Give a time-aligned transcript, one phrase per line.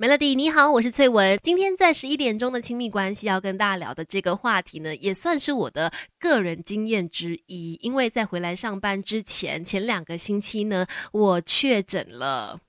[0.00, 1.36] Melody，你好，我是翠文。
[1.42, 7.76] 今天在十一点钟的亲密关系要跟大家聊的这个话题呢，也算是我的个人经验之一。
[7.82, 12.60] 因为在回来上班之前，前两个星期呢，我确诊了。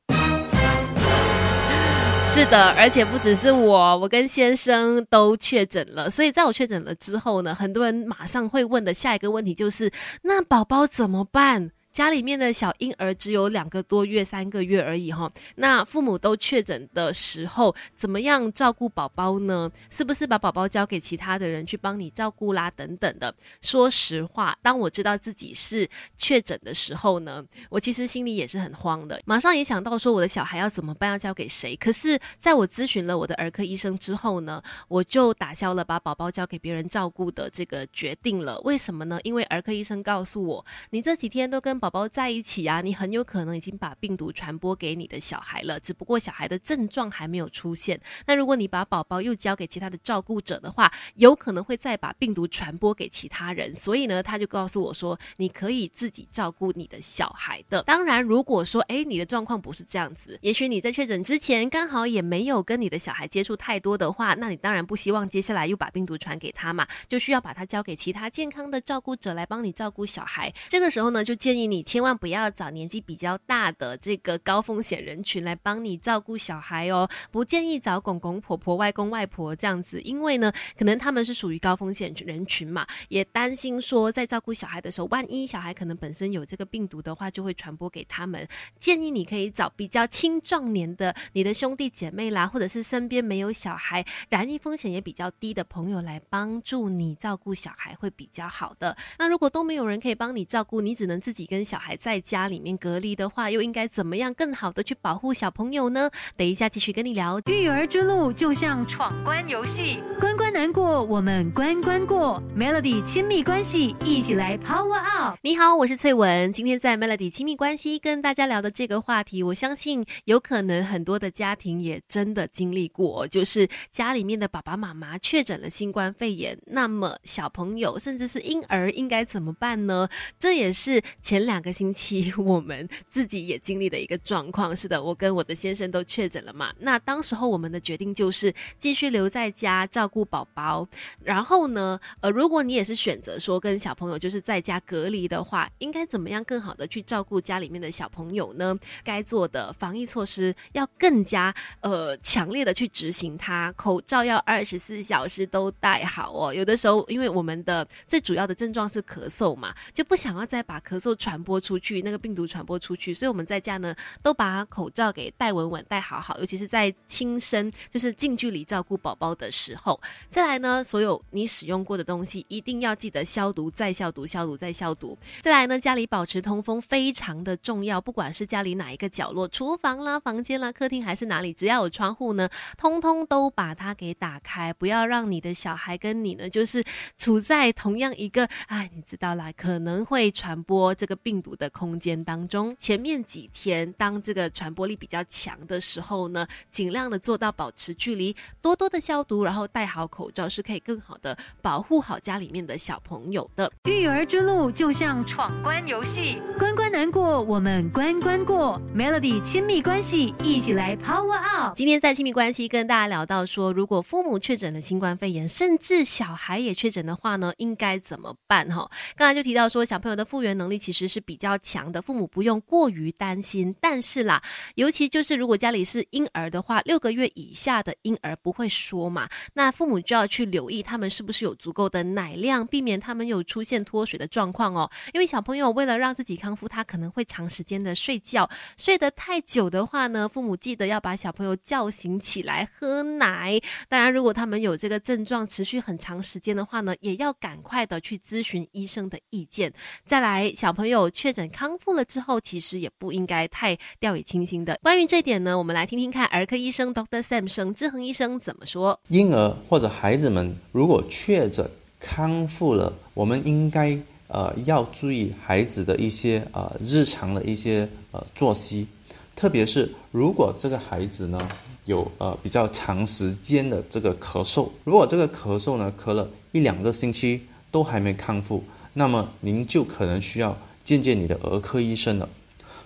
[2.23, 6.09] 是的，而且不只是我，我跟先生都确诊了。
[6.09, 9.91] 所以在我确诊了之后呢，很多人马上会问的下一个问题就是：
[10.23, 11.69] 那宝宝怎么办？
[11.99, 19.69] 家里面的小婴儿只有两个多月、三个月而已哈，那父母都确诊的时候，怎么样照顾宝宝呢？
[19.89, 22.71] 是不是把宝宝交给其他的人去帮你照顾啦？
[22.71, 23.35] 等等的。
[23.59, 25.85] 说实话，当我知道自己是
[26.15, 31.75] 确诊的时候呢，我其实心里也是很慌的，马上也想到说我的小孩要怎么办，要交给谁？
[31.75, 38.57] 可是在我咨询了我的儿科医生之后呢，我就打消了把宝宝交给别人照顾的这个决定了。
[38.61, 39.19] 为什么呢？
[39.23, 47.99] 因为儿科医生告诉我，你这几天都跟宝宝宝在一起啊，你很有可能已经把病毒传播给你的小孩了，只不过小孩的症状还没有出现。
[48.27, 53.75] 那如果你把宝宝又交给其他的照顾者的话，有可能会再把病毒传播给其他人。
[53.75, 57.81] 所以呢，他就告诉我说，你可以自己照顾你的小孩的。
[57.81, 70.53] 当然，如果说诶你的状况不是这样子，也许你在确诊之前刚好也没有跟你的小孩接触太多的话，那你当然不希望接下来又把病毒传给他嘛，就需要把他交给其他健康的照顾者来帮你照顾小孩。
[70.67, 72.09] 这个时候呢，就建议你千万。
[72.09, 88.47] 万不要找年纪比较大的这个高风险人群来帮你照顾小孩哦，不建议找公公婆婆、外公外婆这样子，因为呢，可能他们是属于高风险人群嘛，也担心说在照顾小孩的时候，万一小孩可能本身有这个病毒的话，就会传播给他们。
[88.79, 98.97] 建议你可以找比较青壮年的你的兄弟姐妹啦，或者是身边没有小孩、染疫风险也比较低的朋友来帮助你照顾小孩会比较好的。
[99.19, 101.95] 那如果都没有人可以帮你照顾，你只能自己跟小孩。
[101.99, 106.09] 在家里面隔离的话，又应该怎么样更好的去保护小朋友呢？
[106.37, 107.41] 等一下继续跟你聊。
[107.45, 112.41] 育儿之路就像闯关游戏，关关难过，我们关关过。
[112.57, 115.37] Melody 亲密关系，一起来 Power Up。
[115.41, 116.53] 你好，我是翠文。
[116.53, 130.07] 今天在 Melody 亲密关系跟大家聊的这个话题，我相信有可能很多的家庭也真的经历过，就是家里面的爸爸妈妈确诊了新冠肺炎，那么小朋友甚至是婴儿应该怎么办呢？
[130.39, 131.89] 这也是前两个星。
[131.91, 136.71] 期 我们自己也经历的一个状况，是的，我跟我的先生都确诊了嘛。
[136.79, 140.87] 那当时候我们的决定就是继续留在家照顾宝宝。
[141.23, 148.77] 然后呢，呃，如果你也是选择说跟小朋友就是在家隔离的话，应该怎么样更好的去照顾家里面的小朋友呢？
[149.03, 156.53] 该做的防疫措施要更加呃强烈的去执行它，口罩要二十四小时都戴好哦。
[156.53, 161.79] 有的时候，因为我们的最主要的症状是咳嗽嘛，就不想要再把咳嗽传播出。
[161.79, 169.97] 去那个病毒传播出去，所以我们在家呢都把口罩给戴稳稳、戴好好，尤其是在亲身就是近距离照顾宝宝的时候。
[170.29, 175.17] 再来呢，所有你使用过的东西一定要记得消毒、再消毒、消毒再消毒。
[175.41, 186.83] 再来呢，家里保持通风非常的重要，不管是家里哪一个角落，厨房啦、房间啦、客厅还是哪里，只要有窗户呢，通通都把它给打开，不要让你的小孩跟你呢就是
[187.17, 191.67] 处在同样一个哎，你知道啦，可能会传播这个病毒的。
[191.79, 203.71] 空间当中，前面几天当这个传播力比较强的时候呢，尽量的做到保持距离，多多的消毒，然后戴好口罩，是可以更好的保护好家里面的小朋友的。
[203.85, 208.81] 育儿之路就像闯关游戏，关关难过，我们关关过。
[208.95, 211.77] Melody 亲密关系，一起来 Power Out。
[211.77, 218.67] 今天在亲密关系跟大家聊到说，如果父母确诊了新冠肺炎，甚至小孩也确诊的话呢，应该怎么办？
[218.69, 221.59] 哈，刚才就提到说，小朋友的复原能力其实是比较。
[221.61, 224.41] 强的父母不用过于担心，但是啦，
[224.75, 234.89] 尤其就是如果家里是婴儿的话，六个月以下的婴儿不会说嘛，那父母就要去留意他们是不是有足够的奶量，避免他们有出现脱水的状况哦。
[235.13, 243.59] 因为小朋友为了让自己康复，他可能会长时间的睡觉，睡得太久的话呢，父母记得要把小朋友叫醒起来喝奶。
[243.87, 249.73] 当然，如果他们有这个症状持续很长时间的话呢，也要赶快的去咨询医生的意见。
[250.05, 251.49] 再来，小朋友确诊。
[251.49, 254.79] 康复了之后，其实也不应该太掉以轻心的。
[254.83, 258.99] 关于这点呢，我们来听听看儿科医生 Doctor Sam 沈志恒医生怎么说。
[259.09, 261.69] 婴儿或者孩子们如果确诊
[261.99, 263.97] 康复了，我们应该
[264.27, 268.87] 呃要注意孩子的一些呃日常的一些呃作息，
[269.35, 271.49] 特别是如果这个孩子呢
[271.85, 277.41] 有呃比较长时间的这个咳嗽，如果这个咳嗽呢咳了一两个星期
[277.71, 278.63] 都还没康复，
[278.93, 280.57] 那么您就可能需要。
[280.89, 282.27] 见见你的儿科医生了。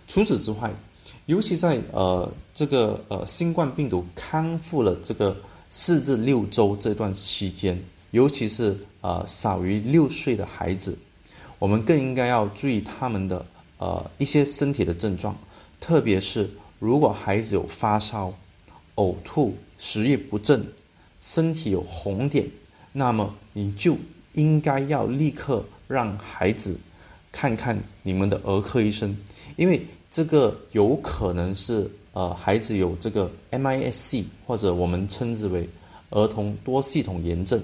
[0.09, 0.69] 除此之外，
[1.27, 5.33] 尤其在呃这个呃新冠病毒康复了这个
[5.69, 10.97] 四至六周这段期间，尤其是呃少于六岁的孩子，
[11.59, 13.45] 我们更应该要注意他们的
[13.77, 15.33] 呃一些身体的症状，
[15.79, 18.33] 特别是如果孩子有发烧、
[18.95, 20.61] 呕吐、食欲不振、
[21.21, 22.45] 身体有红点，
[22.91, 23.95] 那么你就
[24.33, 26.77] 应该要立刻让孩子
[27.33, 29.13] 看看你们的儿科医生，
[29.57, 29.85] 因为。
[30.15, 35.67] 这个有可能是呃孩子有这个 MIS-C 或者我们称之为
[36.11, 37.59] 儿童多系统炎症。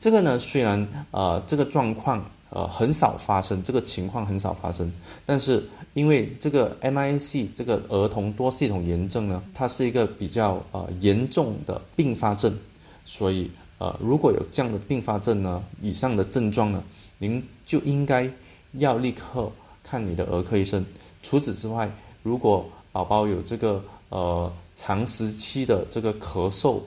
[0.00, 4.90] 这个呢虽然呃这个状况呃很少发生，这个情况很少发生，
[5.26, 5.62] 但是
[5.92, 12.56] 因为这个 MIS-C 这个儿童多系统炎症呢，它是一个比较呃严重的并发症，
[13.04, 16.82] 所以呃如果有这样的并发症呢，以上的症状呢，
[17.18, 18.26] 您就应该
[18.72, 19.50] 要立刻
[19.82, 20.84] 看你的儿科医生。
[21.22, 21.90] 除此之外，
[22.22, 26.80] 如果宝宝有这个呃长时期的这个咳嗽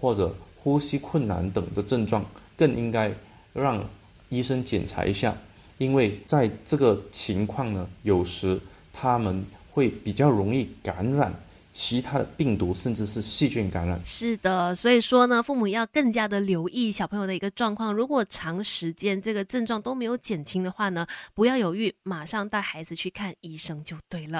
[0.00, 2.24] 或者呼吸困难等的症状，
[2.56, 3.12] 更应该
[3.52, 3.82] 让
[4.28, 5.36] 医生检查一下，
[5.78, 8.60] 因为在这个情况呢，有时
[8.92, 11.34] 他们会比较容易感染
[11.72, 14.00] 其他的病毒，甚至是细菌感染。
[14.04, 17.92] 是的，所以说呢，父母要更加的留意小朋友的一个状况。
[17.92, 24.38] 如果长时间这个症状都没有减轻的话呢，不要犹豫，马上带孩子去看医生就对了。